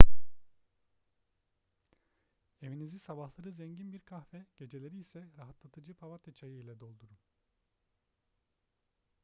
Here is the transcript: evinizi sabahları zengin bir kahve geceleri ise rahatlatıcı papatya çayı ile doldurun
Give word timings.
evinizi 2.61 2.99
sabahları 2.99 3.51
zengin 3.51 3.93
bir 3.93 3.99
kahve 3.99 4.45
geceleri 4.57 4.99
ise 4.99 5.27
rahatlatıcı 5.37 5.93
papatya 5.93 6.33
çayı 6.33 6.55
ile 6.59 6.79
doldurun 6.79 7.17